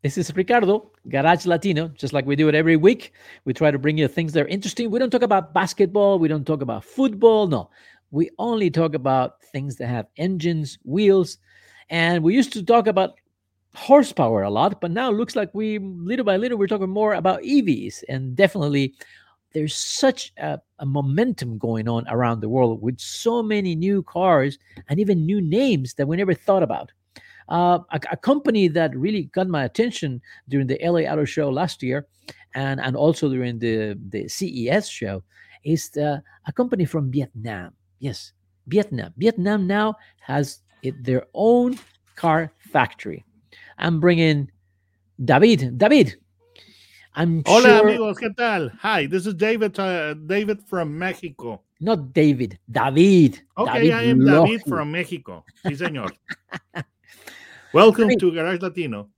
This 0.00 0.16
is 0.16 0.32
Ricardo, 0.36 0.92
Garage 1.08 1.44
Latino, 1.44 1.88
just 1.88 2.12
like 2.12 2.24
we 2.24 2.36
do 2.36 2.48
it 2.48 2.54
every 2.54 2.76
week. 2.76 3.12
We 3.44 3.52
try 3.52 3.72
to 3.72 3.80
bring 3.80 3.98
you 3.98 4.06
things 4.06 4.32
that 4.32 4.44
are 4.44 4.48
interesting. 4.48 4.92
We 4.92 5.00
don't 5.00 5.10
talk 5.10 5.22
about 5.22 5.52
basketball, 5.52 6.20
we 6.20 6.28
don't 6.28 6.46
talk 6.46 6.62
about 6.62 6.84
football. 6.84 7.48
No, 7.48 7.68
we 8.12 8.30
only 8.38 8.70
talk 8.70 8.94
about 8.94 9.42
things 9.42 9.74
that 9.76 9.88
have 9.88 10.06
engines, 10.16 10.78
wheels, 10.84 11.38
and 11.90 12.22
we 12.22 12.32
used 12.32 12.52
to 12.52 12.62
talk 12.62 12.86
about 12.86 13.14
horsepower 13.74 14.44
a 14.44 14.50
lot, 14.50 14.80
but 14.80 14.92
now 14.92 15.10
it 15.10 15.16
looks 15.16 15.34
like 15.34 15.52
we 15.52 15.80
little 15.80 16.24
by 16.24 16.36
little 16.36 16.58
we're 16.58 16.68
talking 16.68 16.88
more 16.88 17.14
about 17.14 17.42
EVs, 17.42 18.04
and 18.08 18.36
definitely 18.36 18.94
there's 19.52 19.74
such 19.74 20.32
a, 20.36 20.60
a, 20.78 20.86
momentum 20.86 21.58
going 21.58 21.88
on 21.88 22.06
around 22.08 22.38
the 22.38 22.48
world 22.48 22.80
with 22.80 23.00
so 23.00 23.42
many 23.42 23.74
new 23.74 24.04
cars 24.04 24.58
and 24.88 25.00
even 25.00 25.26
new 25.26 25.40
names 25.40 25.94
that 25.94 26.06
we 26.06 26.16
never 26.16 26.34
thought 26.34 26.62
about. 26.62 26.92
Uh, 27.48 27.80
a, 27.90 28.00
a, 28.12 28.16
company 28.16 28.68
that 28.68 28.94
really 28.94 29.24
got 29.32 29.48
my 29.48 29.64
attention 29.64 30.20
during 30.48 30.66
the 30.66 30.78
LA 30.82 31.00
Auto 31.10 31.24
Show 31.24 31.48
last 31.48 31.82
year, 31.82 32.06
and 32.54 32.78
and 32.80 32.94
also 32.94 33.28
during 33.28 33.58
the 33.58 33.98
the 34.10 34.28
CES 34.28 34.88
show, 34.88 35.22
is 35.64 35.88
the, 35.90 36.22
a 36.46 36.52
company 36.52 36.84
from 36.84 37.10
Vietnam. 37.10 37.72
Yes, 38.00 38.32
Vietnam. 38.66 39.14
Vietnam 39.16 39.66
now 39.66 39.96
has 40.20 40.60
it, 40.82 41.02
their 41.02 41.24
own 41.34 41.78
car 42.16 42.52
factory. 42.58 43.24
I'm 43.78 44.00
bringing 44.00 44.50
David. 45.24 45.78
David, 45.78 46.16
I'm 47.14 47.42
Hola 47.46 47.62
sure... 47.62 47.88
amigos, 47.88 48.18
¿qué 48.18 48.34
tal? 48.36 48.70
Hi, 48.80 49.06
this 49.06 49.26
is 49.26 49.34
David. 49.34 49.78
Uh, 49.78 50.14
David 50.14 50.62
from 50.66 50.98
Mexico. 50.98 51.62
Not 51.80 52.12
David, 52.12 52.58
David. 52.70 53.40
Okay, 53.56 53.88
David 53.88 53.92
I 53.92 54.02
am 54.04 54.20
Loji. 54.20 54.46
David 54.46 54.62
from 54.68 54.92
Mexico. 54.92 55.44
Sí, 55.64 55.76
señor. 55.76 56.12
Welcome 57.72 58.08
David. 58.08 58.20
to 58.20 58.32
Garage 58.32 58.60
Latino. 58.60 59.08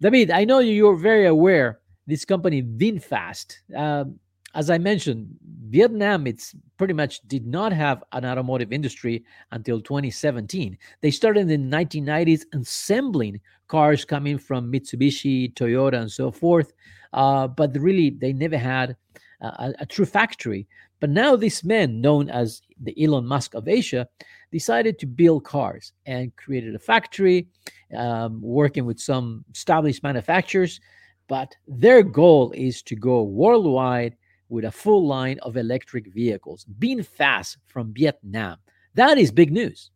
David, 0.00 0.30
I 0.30 0.44
know 0.44 0.60
you're 0.60 0.96
very 0.96 1.26
aware 1.26 1.80
this 2.06 2.24
company 2.24 2.62
VinFast. 2.62 3.56
Um, 3.76 4.18
as 4.54 4.70
I 4.70 4.78
mentioned, 4.78 5.28
Vietnam 5.68 6.26
it's 6.26 6.54
pretty 6.78 6.94
much 6.94 7.20
did 7.28 7.46
not 7.46 7.72
have 7.72 8.02
an 8.12 8.24
automotive 8.24 8.72
industry 8.72 9.24
until 9.52 9.80
2017. 9.80 10.78
They 11.00 11.10
started 11.10 11.48
in 11.50 11.70
the 11.70 11.76
1990s 11.76 12.44
assembling 12.54 13.40
cars 13.66 14.04
coming 14.04 14.38
from 14.38 14.72
Mitsubishi, 14.72 15.52
Toyota, 15.54 16.00
and 16.00 16.10
so 16.10 16.30
forth. 16.30 16.72
Uh, 17.12 17.48
but 17.48 17.76
really, 17.76 18.10
they 18.10 18.32
never 18.32 18.56
had 18.56 18.96
a, 19.40 19.74
a 19.80 19.86
true 19.86 20.06
factory. 20.06 20.66
But 21.00 21.10
now, 21.10 21.36
these 21.36 21.62
men, 21.64 22.00
known 22.00 22.28
as 22.28 22.62
the 22.80 22.94
Elon 23.02 23.26
Musk 23.26 23.54
of 23.54 23.68
Asia, 23.68 24.08
decided 24.50 24.98
to 24.98 25.06
build 25.06 25.44
cars 25.44 25.92
and 26.06 26.34
created 26.36 26.74
a 26.74 26.78
factory, 26.78 27.48
um, 27.96 28.40
working 28.40 28.84
with 28.84 28.98
some 28.98 29.44
established 29.54 30.02
manufacturers. 30.02 30.80
But 31.28 31.54
their 31.66 32.02
goal 32.02 32.52
is 32.52 32.82
to 32.84 32.96
go 32.96 33.22
worldwide 33.22 34.16
with 34.48 34.64
a 34.64 34.72
full 34.72 35.06
line 35.06 35.38
of 35.40 35.56
electric 35.56 36.12
vehicles, 36.12 36.66
VinFast 36.78 37.58
from 37.66 37.92
Vietnam. 37.92 38.56
That 38.94 39.18
is 39.18 39.30
big 39.30 39.52
news. 39.52 39.90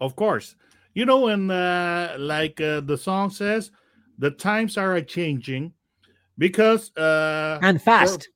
Of 0.00 0.16
course. 0.16 0.56
You 0.94 1.06
know, 1.06 1.28
and 1.28 1.50
uh, 1.50 2.14
like 2.18 2.60
uh, 2.60 2.80
the 2.80 2.98
song 2.98 3.30
says, 3.30 3.70
the 4.18 4.30
times 4.30 4.76
are 4.76 5.00
changing 5.00 5.72
because 6.38 6.94
uh, 6.96 7.58
and 7.62 7.80
fast. 7.80 8.28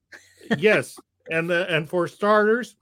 For, 0.49 0.57
yes, 0.59 0.99
and 1.31 1.51
uh, 1.51 1.67
and 1.69 1.89
for 1.89 2.09
starters, 2.09 2.77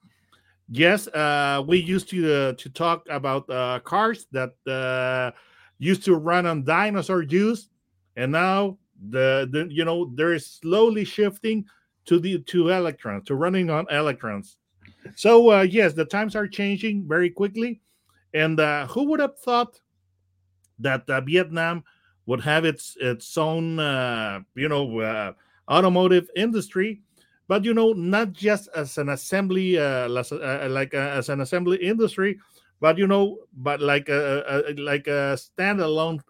yes, 0.69 1.06
uh, 1.09 1.62
we 1.66 1.78
used 1.78 2.09
to 2.10 2.32
uh, 2.32 2.53
to 2.54 2.69
talk 2.71 3.06
about 3.10 3.49
uh, 3.50 3.81
cars 3.81 4.27
that 4.32 4.53
uh, 4.66 5.37
used 5.78 6.04
to 6.04 6.15
run 6.16 6.47
on 6.47 6.65
dinosaur 6.65 7.25
juice, 7.25 7.69
and 8.16 8.32
now 8.32 8.78
the, 9.10 9.49
the 9.50 9.69
you 9.71 9.84
know 9.84 10.10
there 10.15 10.32
is 10.32 10.47
slowly 10.47 11.05
shifting 11.05 11.65
to 12.06 12.19
the 12.19 12.38
to 12.41 12.69
electrons 12.71 13.25
to 13.26 13.34
running 13.34 13.71
on 13.71 13.87
electrons. 13.91 14.56
So 15.15 15.50
uh, 15.50 15.62
yes, 15.62 15.93
the 15.93 16.05
times 16.05 16.37
are 16.37 16.49
changing 16.49 17.06
very 17.09 17.31
quickly, 17.31 17.81
and 18.34 18.59
uh, 18.59 18.87
who 18.87 19.05
would 19.05 19.21
have 19.21 19.38
thought 19.38 19.81
that 20.78 21.06
Vietnam 21.25 21.84
would 22.26 22.41
have 22.41 22.65
its 22.65 22.97
its 23.00 23.37
own 23.38 23.78
uh, 23.78 24.41
you 24.55 24.69
know 24.69 25.34
automotive 25.69 26.28
industry, 26.37 27.03
but 27.49 27.65
you 27.65 27.75
know 27.75 27.93
not 27.93 28.33
just 28.33 28.69
as 28.75 28.99
an 28.99 29.11
assembly 29.11 29.79
uh, 29.79 30.09
like 30.09 30.95
as 30.95 31.29
an 31.29 31.41
assembly 31.41 31.79
industry, 31.79 32.39
but 32.81 32.99
you 32.99 33.07
know 33.07 33.39
but 33.55 33.81
like 33.81 34.09
a, 34.09 34.65
a 34.69 34.75
like 34.81 35.07
a 35.07 35.39
standalone 35.39 36.21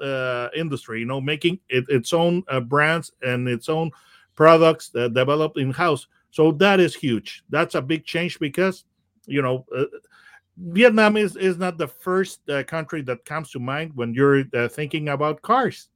industry, 0.55 1.01
you 1.01 1.07
know, 1.07 1.21
making 1.21 1.59
it, 1.69 1.85
its 1.89 2.13
own 2.13 2.43
brands 2.67 3.13
and 3.23 3.49
its 3.49 3.69
own 3.69 3.91
products 4.37 4.91
uh, 4.95 5.09
developed 5.09 5.59
in 5.59 5.73
house. 5.73 6.07
So 6.31 6.53
that 6.53 6.79
is 6.79 6.95
huge. 6.95 7.43
That's 7.49 7.75
a 7.75 7.83
big 7.83 8.05
change 8.05 8.39
because, 8.39 8.85
you 9.25 9.41
know, 9.43 9.65
uh, 9.75 9.85
Vietnam 10.59 11.17
is 11.17 11.37
is 11.37 11.59
not 11.59 11.79
the 11.79 11.89
first 11.89 12.49
uh, 12.49 12.63
country 12.63 13.03
that 13.03 13.25
comes 13.25 13.51
to 13.51 13.59
mind 13.59 13.93
when 13.95 14.15
you're 14.15 14.45
uh, 14.55 14.69
thinking 14.69 15.09
about 15.09 15.43
cars. 15.43 15.89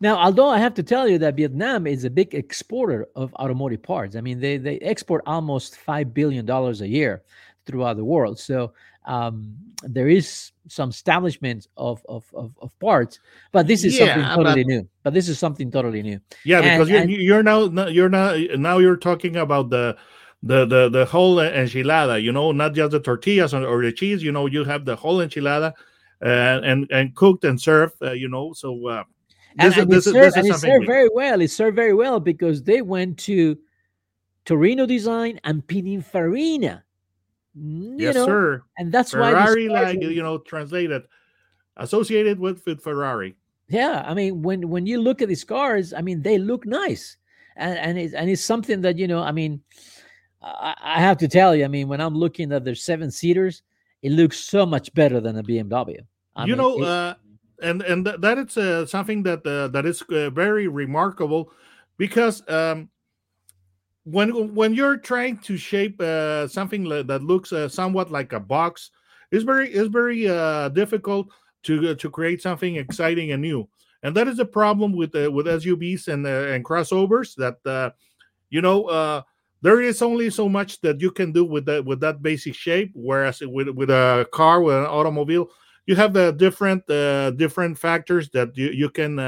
Now, 0.00 0.16
although 0.16 0.48
I 0.48 0.58
have 0.58 0.74
to 0.74 0.82
tell 0.82 1.08
you 1.08 1.18
that 1.18 1.36
Vietnam 1.36 1.86
is 1.86 2.04
a 2.04 2.10
big 2.10 2.34
exporter 2.34 3.06
of 3.16 3.34
automotive 3.34 3.82
parts. 3.82 4.16
I 4.16 4.20
mean, 4.20 4.40
they 4.40 4.56
they 4.56 4.78
export 4.78 5.22
almost 5.26 5.76
five 5.76 6.14
billion 6.14 6.46
dollars 6.46 6.80
a 6.80 6.88
year 6.88 7.22
throughout 7.66 7.96
the 7.96 8.04
world. 8.04 8.38
So 8.38 8.72
um, 9.04 9.56
there 9.82 10.08
is 10.08 10.52
some 10.68 10.90
establishment 10.90 11.66
of, 11.76 12.04
of, 12.08 12.24
of, 12.34 12.54
of, 12.60 12.78
parts, 12.78 13.20
but 13.52 13.66
this 13.66 13.84
is 13.84 13.98
yeah, 13.98 14.14
something 14.14 14.36
totally 14.36 14.64
but, 14.64 14.68
new. 14.68 14.88
But 15.02 15.14
this 15.14 15.28
is 15.28 15.38
something 15.38 15.70
totally 15.70 16.02
new. 16.02 16.20
Yeah, 16.44 16.60
because 16.60 16.90
and, 16.90 17.10
you're, 17.10 17.38
and, 17.38 17.46
you're 17.50 17.74
now 17.74 17.88
you're 17.88 18.08
now 18.08 18.36
now 18.56 18.78
you're 18.78 18.96
talking 18.96 19.36
about 19.36 19.70
the 19.70 19.96
the 20.42 20.66
the 20.66 20.88
the 20.90 21.04
whole 21.06 21.36
enchilada. 21.36 22.22
You 22.22 22.32
know, 22.32 22.52
not 22.52 22.74
just 22.74 22.92
the 22.92 23.00
tortillas 23.00 23.54
or, 23.54 23.66
or 23.66 23.82
the 23.82 23.92
cheese. 23.92 24.22
You 24.22 24.32
know, 24.32 24.46
you 24.46 24.64
have 24.64 24.84
the 24.84 24.96
whole 24.96 25.18
enchilada, 25.18 25.72
uh, 26.22 26.60
and 26.64 26.86
and 26.90 27.14
cooked 27.14 27.44
and 27.44 27.60
served. 27.60 27.94
Uh, 28.02 28.12
you 28.12 28.28
know, 28.28 28.52
so. 28.52 28.86
Uh, 28.86 29.04
and, 29.58 29.76
and 29.76 29.92
it's 29.92 30.04
served, 30.06 30.36
and 30.36 30.46
it's 30.46 30.60
served 30.60 30.86
very 30.86 31.08
well. 31.12 31.40
It 31.40 31.50
served 31.50 31.76
very 31.76 31.94
well 31.94 32.20
because 32.20 32.62
they 32.62 32.82
went 32.82 33.18
to 33.20 33.58
Torino 34.44 34.86
Design 34.86 35.40
and 35.44 35.66
Pininfarina 35.66 36.82
you 37.60 37.96
yes, 37.98 38.14
know? 38.14 38.26
sir. 38.26 38.62
And 38.76 38.92
that's 38.92 39.12
Ferrari, 39.12 39.68
why 39.68 39.82
like 39.82 40.02
you 40.02 40.22
know, 40.22 40.38
translated, 40.38 41.02
associated 41.76 42.38
with, 42.38 42.64
with 42.66 42.82
Ferrari. 42.82 43.36
Yeah, 43.68 44.04
I 44.06 44.14
mean, 44.14 44.42
when 44.42 44.68
when 44.68 44.86
you 44.86 45.00
look 45.00 45.20
at 45.20 45.28
these 45.28 45.44
cars, 45.44 45.92
I 45.92 46.00
mean, 46.00 46.22
they 46.22 46.38
look 46.38 46.64
nice, 46.64 47.16
and 47.56 47.78
and 47.78 47.98
it's 47.98 48.14
and 48.14 48.30
it's 48.30 48.42
something 48.42 48.80
that 48.82 48.96
you 48.96 49.06
know, 49.06 49.20
I 49.20 49.32
mean, 49.32 49.60
I, 50.40 50.74
I 50.80 51.00
have 51.00 51.18
to 51.18 51.28
tell 51.28 51.54
you, 51.54 51.64
I 51.64 51.68
mean, 51.68 51.88
when 51.88 52.00
I'm 52.00 52.14
looking 52.14 52.52
at 52.52 52.64
their 52.64 52.74
seven 52.74 53.10
seaters, 53.10 53.62
it 54.02 54.12
looks 54.12 54.38
so 54.38 54.64
much 54.64 54.92
better 54.94 55.20
than 55.20 55.36
a 55.36 55.42
BMW. 55.42 55.98
I 56.34 56.44
you 56.44 56.52
mean, 56.52 56.58
know, 56.58 56.78
it, 56.78 56.84
uh, 56.84 57.14
and 57.62 57.82
and 57.82 58.04
th- 58.04 58.20
that 58.20 58.38
is 58.38 58.56
uh, 58.56 58.86
something 58.86 59.22
that 59.24 59.46
uh, 59.46 59.68
that 59.68 59.86
is 59.86 60.02
uh, 60.02 60.30
very 60.30 60.68
remarkable 60.68 61.52
because 61.96 62.42
um, 62.48 62.88
when 64.04 64.54
when 64.54 64.74
you're 64.74 64.96
trying 64.96 65.38
to 65.38 65.56
shape 65.56 66.00
uh, 66.00 66.48
something 66.48 66.84
that 66.84 67.22
looks 67.22 67.52
uh, 67.52 67.68
somewhat 67.68 68.10
like 68.10 68.32
a 68.32 68.40
box, 68.40 68.90
it's 69.30 69.44
very 69.44 69.70
it's 69.70 69.88
very 69.88 70.28
uh, 70.28 70.68
difficult 70.70 71.28
to 71.64 71.94
to 71.94 72.10
create 72.10 72.42
something 72.42 72.76
exciting 72.76 73.32
and 73.32 73.42
new. 73.42 73.68
And 74.02 74.16
that 74.16 74.28
is 74.28 74.36
the 74.36 74.46
problem 74.46 74.92
with 74.92 75.14
with 75.14 75.46
SUVs 75.46 76.08
and 76.08 76.26
and 76.26 76.64
crossovers 76.64 77.34
that 77.36 77.94
you 78.50 78.62
know 78.62 79.24
there 79.60 79.80
is 79.80 80.02
only 80.02 80.30
so 80.30 80.48
much 80.48 80.80
that 80.82 81.00
you 81.00 81.10
can 81.10 81.32
do 81.32 81.44
with 81.44 81.66
that 81.66 81.84
with 81.84 82.00
that 82.00 82.22
basic 82.22 82.54
shape. 82.54 82.92
Whereas 82.94 83.40
with 83.40 83.68
with 83.70 83.90
a 83.90 84.26
car 84.32 84.60
with 84.60 84.76
an 84.76 84.84
automobile, 84.84 85.50
you 85.88 85.96
have 85.96 86.12
the 86.12 86.30
different 86.32 86.86
different 87.36 87.78
factors 87.78 88.28
that 88.30 88.56
you 88.56 88.68
you 88.70 88.90
can 88.90 89.18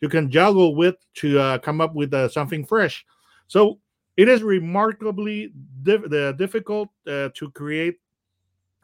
you 0.00 0.08
can 0.08 0.30
juggle 0.30 0.74
with 0.74 0.96
to 1.14 1.58
come 1.62 1.80
up 1.80 1.94
with 1.94 2.12
something 2.32 2.64
fresh. 2.64 3.04
So 3.46 3.78
it 4.16 4.28
is 4.28 4.42
remarkably 4.42 5.52
dif- 5.82 6.10
difficult 6.36 6.88
uh, 7.06 7.28
to 7.34 7.50
create 7.52 7.96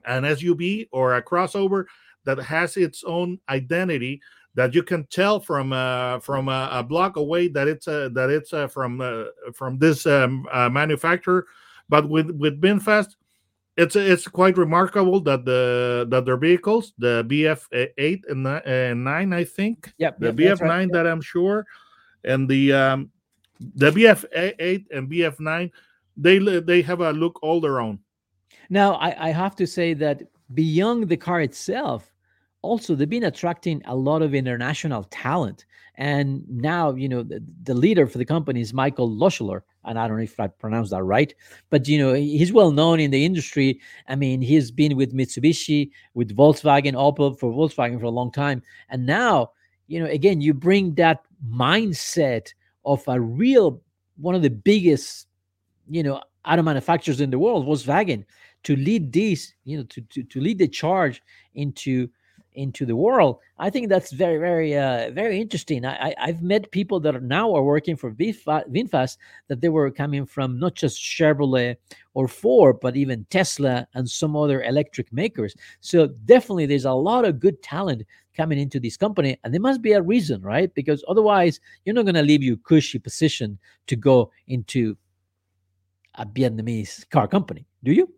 an 0.06 0.22
SUV 0.22 0.88
or 0.92 1.16
a 1.16 1.22
crossover 1.22 1.84
that 2.24 2.38
has 2.38 2.76
its 2.76 3.04
own 3.04 3.38
identity 3.48 4.20
that 4.54 4.74
you 4.74 4.82
can 4.82 5.04
tell 5.06 5.38
from 5.38 5.72
uh, 5.72 6.18
from 6.20 6.48
a, 6.48 6.82
block 6.82 7.16
away 7.16 7.48
that 7.48 7.68
it's 7.68 7.86
uh, 7.86 8.08
that 8.12 8.30
it's 8.30 8.52
uh, 8.52 8.66
from 8.66 9.00
uh, 9.00 9.24
from 9.54 9.78
this 9.78 10.06
um, 10.06 10.46
uh, 10.50 10.68
manufacturer. 10.68 11.46
But 11.88 12.08
with 12.08 12.30
with 12.30 12.60
VinFast, 12.60 13.16
it's 13.76 13.94
it's 13.94 14.26
quite 14.26 14.56
remarkable 14.56 15.20
that 15.20 15.44
the 15.44 16.06
that 16.10 16.24
their 16.24 16.36
vehicles, 16.36 16.92
the 16.98 17.24
VF 17.28 17.66
eight 17.98 18.24
and, 18.28 19.04
nine, 19.04 19.32
I 19.32 19.44
think, 19.44 19.92
Yep. 19.98 20.18
the 20.18 20.32
VF 20.32 20.60
right, 20.60 20.68
nine 20.68 20.88
yep. 20.88 20.94
that 20.94 21.06
I'm 21.06 21.20
sure, 21.20 21.66
and 22.24 22.48
the 22.48 22.72
um, 22.72 23.10
the 23.60 23.90
VF 23.90 24.24
eight 24.32 24.86
and 24.90 25.10
VF 25.10 25.40
nine, 25.40 25.70
they 26.16 26.38
they 26.38 26.82
have 26.82 27.00
a 27.00 27.12
look 27.12 27.38
all 27.42 27.60
their 27.60 27.80
own. 27.80 27.98
Now, 28.70 28.94
I, 28.94 29.28
I 29.28 29.30
have 29.30 29.54
to 29.56 29.66
say 29.66 29.94
that 29.94 30.22
beyond 30.54 31.08
the 31.08 31.16
car 31.16 31.40
itself, 31.40 32.12
also 32.66 32.94
they've 32.94 33.08
been 33.08 33.24
attracting 33.24 33.82
a 33.86 33.94
lot 33.94 34.22
of 34.22 34.34
international 34.34 35.04
talent. 35.04 35.64
And 35.96 36.44
now, 36.48 36.94
you 36.94 37.08
know, 37.08 37.22
the, 37.22 37.42
the 37.62 37.74
leader 37.74 38.06
for 38.06 38.18
the 38.18 38.24
company 38.24 38.60
is 38.60 38.74
Michael 38.74 39.08
Lohscheller. 39.08 39.62
And 39.84 39.98
I 39.98 40.06
don't 40.06 40.18
know 40.18 40.22
if 40.22 40.38
I 40.38 40.48
pronounced 40.48 40.90
that 40.90 41.02
right, 41.04 41.32
but, 41.70 41.88
you 41.88 41.98
know, 41.98 42.12
he's 42.12 42.52
well 42.52 42.72
known 42.72 43.00
in 43.00 43.10
the 43.10 43.24
industry. 43.24 43.80
I 44.08 44.16
mean, 44.16 44.42
he's 44.42 44.70
been 44.70 44.96
with 44.96 45.14
Mitsubishi, 45.14 45.90
with 46.14 46.36
Volkswagen, 46.36 46.94
Opel 46.94 47.38
for 47.38 47.50
Volkswagen 47.50 47.98
for 47.98 48.06
a 48.06 48.10
long 48.10 48.30
time. 48.30 48.62
And 48.90 49.06
now, 49.06 49.52
you 49.86 50.00
know, 50.00 50.06
again, 50.10 50.40
you 50.40 50.52
bring 50.52 50.94
that 50.96 51.24
mindset 51.48 52.52
of 52.84 53.02
a 53.06 53.18
real, 53.20 53.80
one 54.16 54.34
of 54.34 54.42
the 54.42 54.50
biggest, 54.50 55.28
you 55.88 56.02
know, 56.02 56.20
auto 56.44 56.62
manufacturers 56.62 57.20
in 57.20 57.30
the 57.30 57.38
world, 57.38 57.64
Volkswagen, 57.64 58.24
to 58.64 58.76
lead 58.76 59.12
this, 59.12 59.54
you 59.64 59.78
know, 59.78 59.84
to, 59.84 60.00
to, 60.00 60.22
to 60.24 60.40
lead 60.40 60.58
the 60.58 60.68
charge 60.68 61.22
into 61.54 62.08
into 62.56 62.84
the 62.84 62.96
world. 62.96 63.38
I 63.58 63.70
think 63.70 63.88
that's 63.88 64.12
very, 64.12 64.38
very, 64.38 64.76
uh, 64.76 65.10
very 65.12 65.40
interesting. 65.40 65.84
I, 65.84 66.08
I, 66.08 66.14
I've 66.18 66.42
met 66.42 66.70
people 66.72 66.98
that 67.00 67.14
are 67.14 67.20
now 67.20 67.54
are 67.54 67.62
working 67.62 67.96
for 67.96 68.10
Vinfa- 68.10 68.68
VinFast 68.68 69.18
that 69.48 69.60
they 69.60 69.68
were 69.68 69.90
coming 69.90 70.26
from 70.26 70.58
not 70.58 70.74
just 70.74 71.00
Chevrolet 71.00 71.76
or 72.14 72.26
Ford, 72.26 72.76
but 72.80 72.96
even 72.96 73.26
Tesla 73.30 73.86
and 73.94 74.08
some 74.08 74.34
other 74.34 74.62
electric 74.62 75.12
makers. 75.12 75.54
So 75.80 76.08
definitely, 76.24 76.66
there's 76.66 76.84
a 76.86 76.92
lot 76.92 77.24
of 77.24 77.40
good 77.40 77.62
talent 77.62 78.02
coming 78.36 78.58
into 78.58 78.80
this 78.80 78.96
company, 78.96 79.38
and 79.44 79.54
there 79.54 79.60
must 79.60 79.80
be 79.80 79.92
a 79.92 80.02
reason, 80.02 80.42
right? 80.42 80.72
Because 80.74 81.04
otherwise, 81.08 81.60
you're 81.84 81.94
not 81.94 82.04
going 82.04 82.14
to 82.16 82.22
leave 82.22 82.42
your 82.42 82.56
cushy 82.56 82.98
position 82.98 83.58
to 83.86 83.96
go 83.96 84.30
into 84.48 84.96
a 86.16 86.26
Vietnamese 86.26 87.08
car 87.10 87.28
company, 87.28 87.66
do 87.86 87.92
you? 87.92 88.12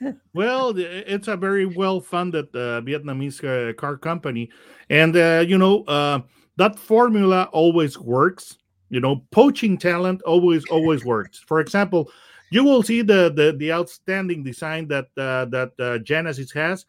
Well, 0.34 0.74
it's 0.76 1.28
a 1.28 1.36
very 1.36 1.64
well 1.64 2.00
funded 2.00 2.46
uh, 2.54 2.80
Vietnamese 2.82 3.38
uh, 3.44 3.72
car 3.74 3.96
company. 3.96 4.50
And, 4.90 5.16
uh, 5.16 5.44
you 5.46 5.56
know, 5.56 5.84
uh, 5.84 6.20
that 6.56 6.76
formula 6.76 7.48
always 7.52 7.98
works. 7.98 8.58
You 8.90 9.00
know, 9.00 9.24
poaching 9.30 9.78
talent 9.78 10.20
always, 10.22 10.64
always 10.66 11.04
works. 11.04 11.38
For 11.46 11.60
example, 11.60 12.10
you 12.50 12.64
will 12.64 12.82
see 12.82 13.02
the 13.02 13.32
the, 13.34 13.56
the 13.56 13.72
outstanding 13.72 14.42
design 14.42 14.88
that 14.88 15.06
uh, 15.16 15.46
that 15.46 15.72
uh, 15.78 15.98
Genesis 15.98 16.52
has. 16.52 16.84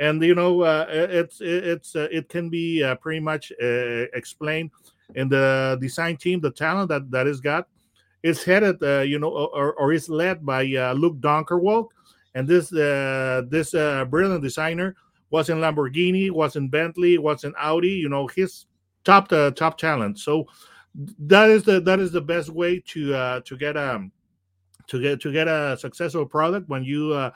And 0.00 0.22
you 0.22 0.34
know, 0.34 0.64
it's 0.64 1.38
it's 1.40 1.94
it 1.94 2.28
can 2.28 2.50
be 2.50 2.82
pretty 3.00 3.20
much 3.20 3.52
explained 4.12 4.70
in 5.14 5.28
the 5.28 5.78
design 5.80 6.16
team. 6.16 6.40
The 6.40 6.50
talent 6.50 6.88
that 6.88 7.10
that 7.10 7.26
is 7.26 7.40
got 7.40 7.68
is 8.26 8.42
headed, 8.42 8.82
uh, 8.82 9.00
you 9.00 9.18
know, 9.18 9.30
or, 9.30 9.74
or 9.74 9.92
is 9.92 10.08
led 10.08 10.44
by 10.44 10.62
uh, 10.74 10.92
Luc 10.94 11.16
Donckerwolke, 11.18 11.88
and 12.34 12.46
this 12.48 12.72
uh, 12.72 13.42
this 13.48 13.70
brilliant 13.70 14.42
designer 14.42 14.96
was 15.30 15.48
in 15.48 15.58
Lamborghini, 15.58 16.30
was 16.30 16.56
in 16.56 16.68
Bentley, 16.68 17.18
was 17.18 17.44
in 17.44 17.54
Audi. 17.58 17.90
You 17.90 18.08
know, 18.08 18.26
his 18.26 18.66
top 19.04 19.32
uh, 19.32 19.50
top 19.52 19.78
talent. 19.78 20.18
So 20.18 20.46
that 21.18 21.50
is 21.50 21.62
the 21.62 21.80
that 21.80 22.00
is 22.00 22.12
the 22.12 22.20
best 22.20 22.50
way 22.50 22.82
to 22.88 23.14
uh, 23.14 23.40
to 23.44 23.56
get 23.56 23.76
um 23.76 24.12
to 24.88 25.00
get 25.00 25.20
to 25.20 25.32
get 25.32 25.48
a 25.48 25.76
successful 25.78 26.26
product 26.26 26.68
when 26.68 26.84
you 26.84 27.12
uh, 27.12 27.30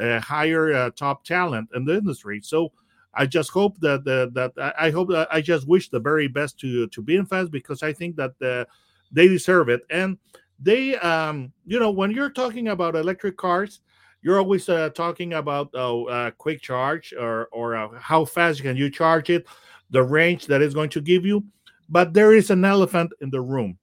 uh, 0.00 0.20
hire 0.20 0.72
uh, 0.72 0.90
top 0.90 1.24
talent 1.24 1.68
in 1.74 1.84
the 1.84 1.96
industry. 1.96 2.40
So. 2.42 2.72
I 3.14 3.26
just 3.26 3.50
hope 3.50 3.80
that 3.80 4.04
that, 4.04 4.34
that 4.34 4.52
I- 4.78 4.90
hope 4.90 5.10
I 5.32 5.40
just 5.40 5.66
wish 5.66 5.88
the 5.88 5.98
very 5.98 6.28
best 6.28 6.60
to 6.60 6.86
to 6.86 7.02
VinFast 7.02 7.50
because 7.50 7.82
I 7.82 7.92
think 7.92 8.14
that 8.16 8.34
uh, 8.40 8.64
they 9.12 9.28
deserve 9.28 9.68
it. 9.68 9.82
And 9.90 10.18
they 10.60 10.96
um 10.96 11.52
you 11.66 11.78
know 11.78 11.90
when 11.90 12.10
you're 12.10 12.30
talking 12.30 12.68
about 12.68 12.96
electric 12.96 13.36
cars 13.36 13.80
you're 14.22 14.38
always 14.38 14.68
uh, 14.68 14.90
talking 14.90 15.34
about 15.34 15.70
uh, 15.74 16.02
uh, 16.02 16.30
quick 16.32 16.60
charge 16.60 17.14
or 17.18 17.46
or 17.52 17.76
uh, 17.76 17.88
how 18.00 18.24
fast 18.24 18.62
can 18.62 18.76
you 18.76 18.90
charge 18.90 19.30
it 19.30 19.46
the 19.90 20.02
range 20.02 20.46
that 20.46 20.60
it's 20.60 20.74
going 20.74 20.90
to 20.90 21.00
give 21.00 21.24
you. 21.24 21.44
But 21.88 22.12
there 22.12 22.34
is 22.34 22.50
an 22.50 22.64
elephant 22.64 23.12
in 23.20 23.30
the 23.30 23.40
room. 23.40 23.78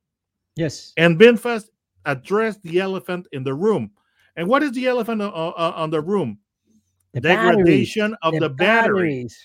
Yes. 0.56 0.94
and 0.96 1.20
VinFast 1.20 1.70
addressed 2.06 2.62
the 2.64 2.80
elephant 2.80 3.28
in 3.34 3.44
the 3.44 3.54
room. 3.54 3.92
And 4.38 4.48
what 4.48 4.64
is 4.64 4.72
the 4.72 4.88
elephant 4.88 5.22
on, 5.22 5.32
on, 5.32 5.74
on 5.74 5.90
the 5.90 6.00
room? 6.00 6.40
The 7.14 7.20
batteries, 7.22 7.58
degradation 7.58 8.16
of 8.22 8.34
the, 8.36 8.50
battery 8.50 9.10
batteries. 9.10 9.38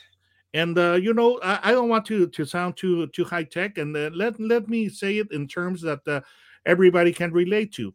And 0.54 0.78
uh, 0.78 0.94
you 0.94 1.14
know 1.14 1.38
I, 1.42 1.70
I 1.70 1.72
don't 1.72 1.88
want 1.88 2.06
to 2.06 2.26
to 2.28 2.44
sound 2.44 2.76
too 2.76 3.06
too 3.08 3.24
high 3.24 3.44
tech 3.44 3.78
and 3.78 3.96
uh, 3.96 4.10
let 4.12 4.40
let 4.40 4.68
me 4.68 4.88
say 4.88 5.18
it 5.18 5.32
in 5.32 5.46
terms 5.46 5.82
that 5.82 6.06
uh, 6.06 6.20
everybody 6.66 7.12
can 7.12 7.32
relate 7.32 7.72
to. 7.74 7.94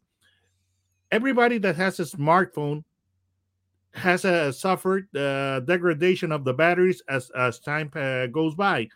Everybody 1.12 1.58
that 1.60 1.76
has 1.76 2.00
a 2.00 2.04
smartphone 2.04 2.84
has 3.94 4.26
uh, 4.26 4.52
suffered 4.52 5.14
uh, 5.16 5.62
degradation 5.62 6.32
of 6.32 6.44
the 6.44 6.54
batteries 6.54 7.02
as 7.08 7.30
as 7.32 7.60
time 7.60 7.92
uh, 7.96 8.28
goes 8.28 8.56
by. 8.56 8.88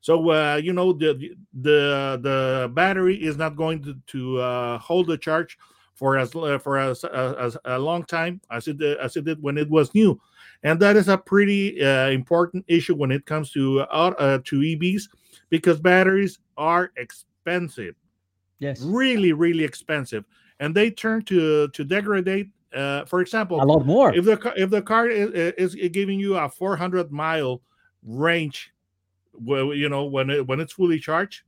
So 0.00 0.56
you 0.56 0.72
know 0.72 0.92
the 0.92 1.34
the 1.54 2.18
the 2.22 2.70
battery 2.74 3.16
is 3.16 3.36
not 3.38 3.56
going 3.56 3.82
to, 3.84 3.94
to 4.08 4.78
hold 4.78 5.06
the 5.06 5.16
charge 5.16 5.56
for 5.94 6.18
as 6.18 6.30
for 6.32 6.78
as, 6.78 7.04
as, 7.04 7.56
a 7.64 7.78
long 7.78 8.04
time 8.04 8.40
as 8.50 8.68
it 8.68 8.80
as 8.82 9.16
it 9.16 9.24
did 9.24 9.42
when 9.42 9.56
it 9.56 9.68
was 9.68 9.94
new 9.94 10.20
and 10.62 10.80
that 10.80 10.96
is 10.96 11.08
a 11.08 11.16
pretty 11.18 11.82
uh, 11.82 12.08
important 12.10 12.64
issue 12.68 12.94
when 12.94 13.10
it 13.10 13.24
comes 13.26 13.50
to 13.52 13.80
uh, 13.80 14.14
uh, 14.18 14.38
to 14.44 14.56
EVs 14.60 15.08
because 15.50 15.80
batteries 15.80 16.38
are 16.56 16.90
expensive, 16.96 17.94
Yes. 18.58 18.82
really, 18.82 19.32
really 19.32 19.64
expensive, 19.64 20.24
and 20.60 20.74
they 20.74 20.90
turn 20.90 21.22
to 21.22 21.68
to 21.68 21.84
degrade. 21.84 22.50
Uh, 22.74 23.04
for 23.06 23.20
example, 23.22 23.62
A 23.62 23.64
lot 23.64 23.86
more. 23.86 24.14
if 24.14 24.24
the 24.26 24.36
car, 24.36 24.52
if 24.56 24.68
the 24.68 24.82
car 24.82 25.08
is, 25.08 25.30
is 25.56 25.74
giving 25.90 26.20
you 26.20 26.36
a 26.36 26.48
400 26.50 27.10
mile 27.10 27.62
range, 28.02 28.74
well, 29.32 29.72
you 29.72 29.88
know 29.88 30.04
when 30.04 30.28
it, 30.28 30.46
when 30.46 30.60
it's 30.60 30.74
fully 30.74 30.98
charged, 30.98 31.42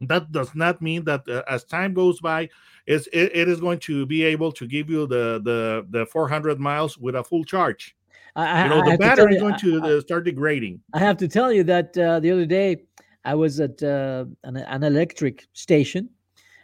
that 0.00 0.32
does 0.32 0.54
not 0.54 0.80
mean 0.80 1.04
that 1.04 1.28
uh, 1.28 1.42
as 1.50 1.64
time 1.64 1.92
goes 1.92 2.18
by, 2.20 2.48
it's, 2.86 3.06
it, 3.08 3.30
it 3.34 3.48
is 3.48 3.60
going 3.60 3.78
to 3.80 4.06
be 4.06 4.22
able 4.24 4.52
to 4.52 4.66
give 4.66 4.88
you 4.88 5.06
the 5.06 5.40
the 5.44 5.86
the 5.90 6.06
400 6.06 6.58
miles 6.58 6.96
with 6.96 7.14
a 7.14 7.22
full 7.24 7.44
charge. 7.44 7.94
I, 8.42 8.62
You 8.64 8.68
know 8.70 8.84
the 8.84 8.90
have 8.90 8.98
to 9.00 9.04
tell 9.06 9.16
battery 9.16 9.34
is 9.34 9.42
you- 9.62 9.70
going 9.70 9.82
to 9.82 9.96
I- 9.96 10.00
start 10.00 10.24
degrading. 10.24 10.80
I 10.94 10.98
have 11.00 11.16
to 11.18 11.28
tell 11.28 11.52
you 11.52 11.64
that 11.64 11.96
uh, 11.98 12.20
the 12.20 12.30
other 12.30 12.46
day 12.46 12.82
I 13.24 13.34
was 13.34 13.60
at 13.60 13.82
uh, 13.82 14.24
an, 14.44 14.56
an 14.56 14.82
electric 14.84 15.46
station 15.52 16.08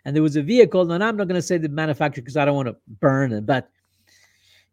and 0.04 0.14
there 0.14 0.22
was 0.22 0.36
a 0.36 0.42
vehicle, 0.42 0.92
and 0.92 1.02
I'm 1.02 1.16
not 1.16 1.28
going 1.28 1.40
to 1.40 1.42
say 1.42 1.56
the 1.58 1.68
manufacturer 1.68 2.22
because 2.22 2.36
I 2.36 2.44
don't 2.44 2.54
want 2.56 2.68
to 2.68 2.76
burn 3.00 3.32
it, 3.32 3.44
but 3.46 3.70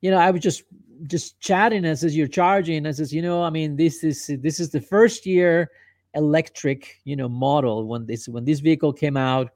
you 0.02 0.12
know, 0.12 0.18
I 0.18 0.30
was 0.32 0.42
just 0.42 0.64
just 1.08 1.40
chatting 1.40 1.84
and 1.86 1.98
says 1.98 2.16
you're 2.16 2.28
charging 2.28 2.78
and 2.78 2.88
I 2.88 2.92
says, 2.92 3.12
you 3.14 3.22
know, 3.24 3.42
I 3.44 3.50
mean, 3.50 3.76
this 3.76 4.04
is 4.04 4.30
this 4.42 4.60
is 4.60 4.70
the 4.70 4.82
first 4.82 5.26
year 5.26 5.72
electric, 6.14 7.00
you 7.06 7.16
know, 7.16 7.30
model 7.30 7.88
when 7.88 8.06
this 8.06 8.28
when 8.28 8.46
this 8.46 8.60
vehicle 8.60 8.94
came 8.94 9.18
out. 9.18 9.50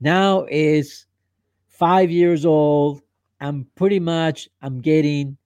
Now 0.00 0.46
is 0.50 1.06
five 1.68 2.10
years 2.10 2.46
old. 2.46 3.02
I'm 3.40 3.66
pretty 3.74 4.00
much 4.00 4.48
I'm 4.62 4.80
getting 4.80 5.36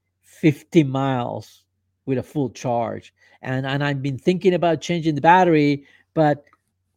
50 0.43 0.83
miles 0.83 1.63
with 2.05 2.19
a 2.19 2.23
full 2.23 2.51
charge 2.51 3.15
and 3.43 3.67
and 3.67 3.85
I've 3.85 4.03
been 4.03 4.19
thinking 4.19 4.55
about 4.55 4.81
changing 4.81 5.15
the 5.15 5.21
battery, 5.21 5.85
but 6.15 6.45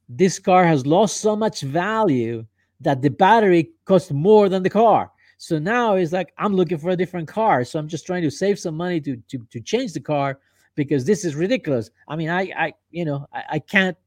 this 0.07 0.39
car 0.39 0.65
has 0.65 0.85
lost 0.85 1.17
so 1.17 1.35
much 1.35 1.61
value 1.61 2.45
that 2.81 3.01
the 3.01 3.09
battery 3.09 3.71
costs 3.85 4.11
more 4.11 4.47
than 4.49 4.63
the 4.63 4.69
car. 4.69 5.11
So 5.37 5.59
now 5.59 5.95
it's 5.95 6.11
like 6.11 6.33
I'm 6.37 6.55
looking 6.55 6.77
for 6.77 6.91
a 6.91 6.95
different 6.95 7.27
car. 7.27 7.63
So 7.65 7.79
I'm 7.79 7.87
just 7.87 8.05
trying 8.05 8.23
to 8.23 8.31
save 8.31 8.59
some 8.59 8.75
money 8.75 9.01
to 9.01 9.17
to 9.29 9.39
to 9.51 9.59
change 9.59 9.93
the 9.93 9.99
car 9.99 10.39
because 10.75 11.05
this 11.05 11.25
is 11.25 11.35
ridiculous. 11.35 11.89
I 12.07 12.15
mean, 12.15 12.29
I 12.29 12.41
I 12.57 12.73
you 12.91 13.05
know 13.05 13.27
I, 13.33 13.43
I 13.53 13.59
can't 13.59 13.97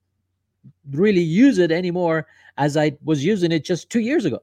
really 0.91 1.23
use 1.23 1.59
it 1.59 1.71
anymore 1.71 2.27
as 2.57 2.77
I 2.77 2.97
was 3.05 3.25
using 3.25 3.53
it 3.53 3.65
just 3.65 3.91
two 3.91 4.01
years 4.01 4.25
ago. 4.25 4.41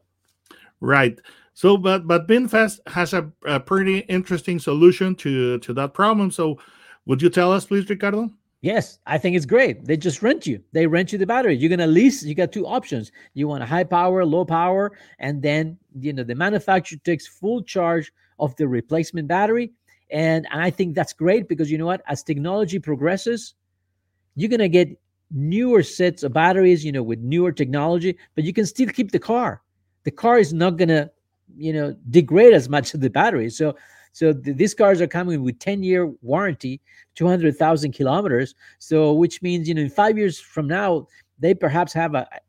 Right. 0.81 1.19
So, 1.55 1.77
but 1.77 2.05
but 2.05 2.27
VinFast 2.27 2.81
has 2.87 3.13
a, 3.13 3.31
a 3.45 3.59
pretty 3.59 3.99
interesting 3.99 4.59
solution 4.59 5.15
to 5.15 5.57
to 5.59 5.73
that 5.73 5.93
problem. 5.93 6.29
So, 6.29 6.59
would 7.05 7.21
you 7.21 7.29
tell 7.29 7.51
us, 7.51 7.65
please, 7.65 7.89
Ricardo? 7.89 8.29
Yes, 8.61 8.99
I 9.05 9.17
think 9.17 9.37
it's 9.37 9.45
great. 9.45 9.85
They 9.85 9.95
just 9.95 10.21
rent 10.21 10.45
you. 10.45 10.61
They 10.73 10.85
rent 10.85 11.13
you 11.13 11.17
the 11.17 11.25
battery. 11.25 11.55
You're 11.55 11.69
gonna 11.69 11.87
lease. 11.87 12.23
You 12.23 12.35
got 12.35 12.51
two 12.51 12.67
options. 12.67 13.11
You 13.35 13.47
want 13.47 13.63
a 13.63 13.65
high 13.65 13.85
power, 13.85 14.25
low 14.25 14.43
power, 14.43 14.91
and 15.19 15.41
then 15.41 15.77
you 15.99 16.11
know 16.11 16.23
the 16.23 16.35
manufacturer 16.35 16.99
takes 17.05 17.25
full 17.25 17.63
charge 17.63 18.11
of 18.37 18.55
the 18.57 18.67
replacement 18.67 19.27
battery. 19.27 19.71
And, 20.11 20.45
and 20.51 20.61
I 20.61 20.69
think 20.69 20.93
that's 20.93 21.13
great 21.13 21.47
because 21.47 21.71
you 21.71 21.77
know 21.77 21.85
what? 21.85 22.01
As 22.07 22.21
technology 22.21 22.79
progresses, 22.79 23.53
you're 24.35 24.49
gonna 24.49 24.67
get 24.67 24.89
newer 25.31 25.83
sets 25.83 26.23
of 26.23 26.33
batteries, 26.33 26.83
you 26.83 26.91
know, 26.91 27.03
with 27.03 27.19
newer 27.19 27.53
technology, 27.53 28.17
but 28.35 28.43
you 28.43 28.51
can 28.51 28.65
still 28.65 28.89
keep 28.89 29.11
the 29.11 29.19
car. 29.19 29.61
The 30.03 30.11
car 30.11 30.37
is 30.37 30.53
not 30.53 30.77
gonna, 30.77 31.11
you 31.57 31.73
know, 31.73 31.95
degrade 32.09 32.53
as 32.53 32.69
much 32.69 32.93
as 32.93 32.99
the 33.01 33.09
battery. 33.09 33.49
So, 33.49 33.75
so 34.11 34.33
th- 34.33 34.57
these 34.57 34.73
cars 34.73 35.01
are 35.01 35.07
coming 35.07 35.43
with 35.43 35.59
10 35.59 35.83
year 35.83 36.07
warranty, 36.21 36.81
200,000 37.15 37.91
kilometers. 37.91 38.55
So, 38.79 39.13
which 39.13 39.41
means, 39.41 39.67
you 39.67 39.73
know, 39.73 39.81
in 39.81 39.89
five 39.89 40.17
years 40.17 40.39
from 40.39 40.67
now, 40.67 41.07
they 41.39 41.53
perhaps 41.53 41.93
have 41.93 42.15
a, 42.15 42.27
a 42.31 42.39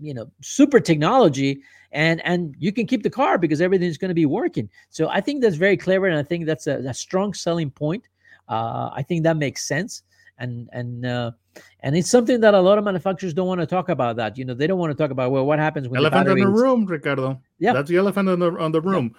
you 0.00 0.14
know, 0.14 0.30
super 0.40 0.80
technology 0.80 1.62
and 1.92 2.24
and 2.24 2.54
you 2.58 2.72
can 2.72 2.86
keep 2.86 3.02
the 3.02 3.10
car 3.10 3.38
because 3.38 3.60
everything's 3.60 3.98
going 3.98 4.10
to 4.10 4.14
be 4.14 4.26
working. 4.26 4.68
So 4.90 5.08
I 5.08 5.20
think 5.20 5.42
that's 5.42 5.56
very 5.56 5.76
clever, 5.76 6.06
and 6.06 6.16
I 6.16 6.22
think 6.22 6.46
that's 6.46 6.66
a, 6.66 6.78
a 6.78 6.94
strong 6.94 7.34
selling 7.34 7.70
point. 7.70 8.04
Uh, 8.48 8.90
I 8.92 9.02
think 9.02 9.24
that 9.24 9.36
makes 9.36 9.66
sense, 9.66 10.02
and 10.38 10.68
and 10.72 11.06
uh, 11.06 11.32
and 11.80 11.96
it's 11.96 12.10
something 12.10 12.40
that 12.40 12.54
a 12.54 12.60
lot 12.60 12.78
of 12.78 12.84
manufacturers 12.84 13.34
don't 13.34 13.48
want 13.48 13.60
to 13.60 13.66
talk 13.66 13.88
about. 13.88 14.16
That 14.16 14.38
you 14.38 14.44
know 14.44 14.54
they 14.54 14.66
don't 14.66 14.78
want 14.78 14.96
to 14.96 15.02
talk 15.02 15.10
about 15.10 15.30
well 15.30 15.46
what 15.46 15.58
happens 15.58 15.88
when 15.88 15.98
elephant 15.98 16.26
the 16.26 16.32
in 16.32 16.38
the 16.40 16.46
room, 16.46 16.86
Ricardo. 16.86 17.40
Yeah. 17.60 17.72
that's 17.74 17.88
the 17.88 17.96
elephant 17.98 18.28
in 18.28 18.38
the 18.40 18.50
on 18.58 18.72
the 18.72 18.80
room. 18.80 19.14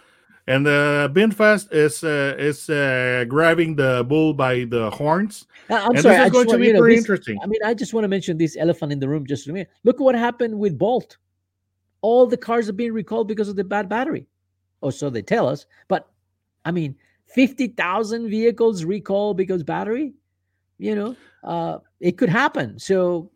And 0.48 0.66
uh, 0.68 1.08
VinFast 1.14 1.72
is 1.72 2.04
uh, 2.04 2.36
is 2.38 2.68
uh, 2.70 3.26
grabbing 3.30 3.76
the 3.76 4.04
bull 4.10 4.34
by 4.34 4.66
the 4.66 4.90
horns, 4.90 5.46
Uh, 5.70 5.76
I'm 5.76 5.92
and 5.92 6.00
sorry, 6.02 6.16
this 6.16 6.24
I 6.24 6.26
is 6.26 6.32
going 6.32 6.46
to 6.48 6.50
want- 6.54 6.62
be 6.62 6.68
you 6.68 6.74
know, 6.74 6.80
pretty 6.80 6.96
this- 6.96 7.04
interesting. 7.06 7.38
I 7.44 7.46
mean, 7.46 7.62
I 7.64 7.74
just 7.76 7.94
want 7.94 8.04
to 8.04 8.08
mention 8.10 8.38
this 8.38 8.58
elephant 8.58 8.92
in 8.92 9.00
the 9.00 9.08
room 9.08 9.26
just 9.28 9.48
a 9.48 9.54
minute. 9.54 9.70
Look 9.84 10.00
what 10.00 10.16
happened 10.16 10.58
with 10.58 10.78
Bolt. 10.78 11.18
All 12.02 12.26
the 12.26 12.38
cars 12.38 12.68
are 12.68 12.74
being 12.74 12.92
recalled 12.94 13.28
because 13.28 13.50
of 13.50 13.56
the 13.56 13.64
bad 13.64 13.88
battery. 13.88 14.26
Or 14.82 14.92
so 14.92 15.12
they 15.12 15.22
tell 15.22 15.48
us. 15.48 15.68
But 15.88 16.10
I 16.66 16.72
mean, 16.72 16.96
50,000 17.28 18.28
vehicles 18.30 18.84
recalled 18.84 19.38
because 19.38 19.62
battery, 19.64 20.14
you 20.80 20.96
know, 20.96 21.16
uh, 21.44 21.78
it 22.00 22.18
could 22.18 22.30
happen. 22.30 22.80
So 22.80 23.30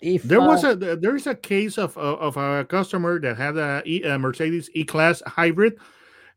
if 0.00 0.22
There 0.22 0.40
was 0.40 0.64
uh, 0.64 0.70
a 0.70 0.96
there 0.96 1.16
is 1.16 1.26
a 1.26 1.34
case 1.34 1.78
of 1.78 1.96
of 1.96 2.36
a 2.36 2.64
customer 2.64 3.20
that 3.20 3.36
had 3.36 3.56
a, 3.56 3.82
e, 3.84 4.02
a 4.02 4.18
Mercedes 4.18 4.70
E 4.74 4.84
Class 4.84 5.22
hybrid, 5.26 5.78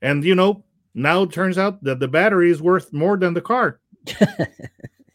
and 0.02 0.24
you 0.24 0.36
know 0.36 0.64
now 0.94 1.24
it 1.24 1.32
turns 1.32 1.58
out 1.58 1.84
that 1.84 2.00
the 2.00 2.08
battery 2.08 2.52
is 2.52 2.62
worth 2.62 2.92
more 2.94 3.18
than 3.18 3.34
the 3.34 3.42
car. 3.42 3.80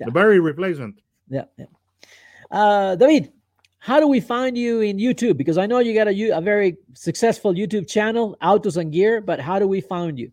The 0.00 0.12
battery 0.12 0.38
replacement. 0.38 1.00
yeah, 1.28 1.46
yeah. 1.56 1.66
Uh, 2.52 2.94
David, 2.94 3.32
how 3.78 4.00
do 4.00 4.06
we 4.06 4.20
find 4.20 4.56
you 4.56 4.80
in 4.80 4.96
YouTube? 4.96 5.36
Because 5.36 5.58
I 5.58 5.66
know 5.66 5.80
you 5.80 5.94
got 5.94 6.08
a, 6.08 6.30
a 6.30 6.40
very 6.40 6.76
successful 6.94 7.52
YouTube 7.52 7.88
channel, 7.88 8.36
Autos 8.42 8.76
and 8.76 8.92
Gear, 8.92 9.20
but 9.20 9.40
how 9.40 9.58
do 9.58 9.66
we 9.66 9.80
find 9.80 10.18
you? 10.18 10.30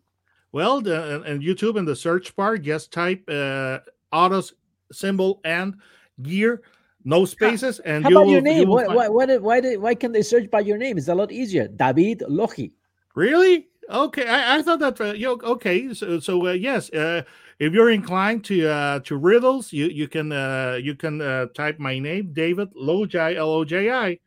Well, 0.52 0.80
the, 0.80 1.22
and 1.22 1.42
YouTube 1.42 1.76
in 1.76 1.84
the 1.84 1.96
search 1.96 2.34
bar, 2.36 2.56
just 2.58 2.92
type 2.92 3.22
uh, 3.28 3.80
autos 4.12 4.54
symbol 4.92 5.40
and 5.44 5.74
gear, 6.22 6.62
no 7.06 7.24
spaces, 7.24 7.78
and 7.80 8.04
How 8.04 8.10
you 8.10 8.16
about 8.16 8.26
will, 8.26 8.32
your 8.32 8.42
name? 8.42 8.68
will 8.68 8.76
Why, 8.76 8.86
why, 8.88 9.08
why, 9.08 9.36
why, 9.38 9.60
did, 9.60 9.80
why 9.80 9.94
can 9.94 10.12
they 10.12 10.22
search 10.22 10.50
by 10.50 10.60
your 10.60 10.76
name? 10.76 10.98
It's 10.98 11.08
a 11.08 11.14
lot 11.14 11.30
easier. 11.30 11.68
David 11.68 12.24
Loji. 12.28 12.72
Really? 13.14 13.68
Okay, 13.88 14.26
I, 14.26 14.58
I 14.58 14.62
thought 14.62 14.80
that. 14.80 15.00
Uh, 15.00 15.12
you 15.12 15.38
okay? 15.40 15.94
So, 15.94 16.18
so 16.18 16.46
uh, 16.48 16.52
yes, 16.52 16.90
uh, 16.90 17.22
if 17.60 17.72
you're 17.72 17.90
inclined 17.90 18.44
to 18.46 18.68
uh, 18.68 18.98
to 19.00 19.16
riddles, 19.16 19.72
you 19.72 19.86
you 19.86 20.08
can 20.08 20.32
uh, 20.32 20.78
you 20.82 20.96
can 20.96 21.22
uh, 21.22 21.46
type 21.54 21.78
my 21.78 21.98
name, 22.00 22.32
David 22.32 22.74
Loji 22.74 23.36
L 23.36 23.48
O 23.48 23.64
J 23.64 23.90
I. 23.90 24.18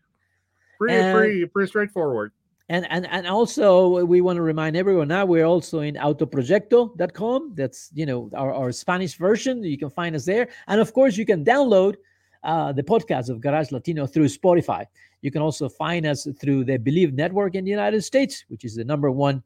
Pretty 0.80 0.96
And- 0.96 1.16
pretty 1.18 1.46
pretty 1.46 1.68
straightforward. 1.68 2.32
And, 2.72 2.86
and 2.92 3.08
and 3.08 3.26
also 3.26 4.06
we 4.06 4.22
want 4.22 4.38
to 4.38 4.44
remind 4.44 4.78
everyone 4.78 5.08
now 5.08 5.26
we're 5.26 5.44
also 5.44 5.80
in 5.80 5.96
autoproyecto.com. 5.96 7.54
That's 7.56 7.90
you 7.94 8.06
know 8.06 8.30
our, 8.36 8.54
our 8.54 8.72
Spanish 8.72 9.18
version. 9.18 9.64
You 9.64 9.78
can 9.78 9.90
find 9.90 10.16
us 10.16 10.24
there. 10.24 10.50
And 10.68 10.80
of 10.80 10.94
course 10.94 11.18
you 11.18 11.26
can 11.26 11.44
download 11.44 11.96
uh, 12.44 12.72
the 12.72 12.84
podcast 12.84 13.30
of 13.30 13.42
Garage 13.42 13.72
Latino 13.72 14.06
through 14.06 14.28
Spotify. 14.28 14.86
You 15.22 15.32
can 15.32 15.42
also 15.42 15.68
find 15.68 16.06
us 16.06 16.28
through 16.40 16.64
the 16.64 16.78
Bleav 16.78 17.14
Network 17.14 17.56
in 17.56 17.66
the 17.66 17.72
United 17.72 18.04
States, 18.04 18.46
which 18.48 18.64
is 18.64 18.76
the 18.76 18.86
number 18.86 19.12
one 19.12 19.44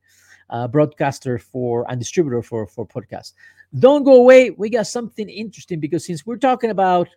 uh, 0.49 0.67
broadcaster 0.67 1.39
for 1.39 1.89
and 1.89 1.99
distributor 1.99 2.41
for 2.41 2.67
for 2.67 2.85
podcasts. 2.85 3.33
Don't 3.79 4.03
go 4.03 4.15
away. 4.15 4.51
We 4.51 4.69
got 4.69 4.87
something 4.87 5.27
interesting 5.29 5.79
because 5.79 6.05
since 6.05 6.25
we're 6.25 6.37
talking 6.37 6.69
about 6.69 7.09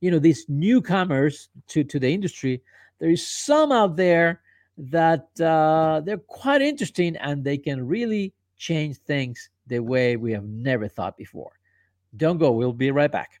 you 0.00 0.10
know 0.10 0.18
these 0.18 0.46
newcomers 0.48 1.48
to 1.68 1.84
to 1.84 1.98
the 1.98 2.12
industry, 2.12 2.62
there 2.98 3.10
is 3.10 3.26
some 3.26 3.70
out 3.70 3.96
there 3.96 4.40
that 4.76 5.28
uh, 5.40 6.00
they're 6.04 6.18
quite 6.18 6.62
interesting 6.62 7.16
and 7.16 7.44
they 7.44 7.58
can 7.58 7.86
really 7.86 8.32
change 8.56 8.96
things 8.98 9.50
the 9.66 9.78
way 9.78 10.16
we 10.16 10.32
have 10.32 10.44
never 10.44 10.88
thought 10.88 11.16
before. 11.16 11.52
Don't 12.16 12.38
go. 12.38 12.50
We'll 12.50 12.72
be 12.72 12.90
right 12.90 13.12
back. 13.12 13.40